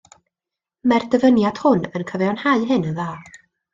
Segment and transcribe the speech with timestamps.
[0.91, 3.11] Mae'r dyfyniad hwn yn cyfiawnhau hyn yn dda.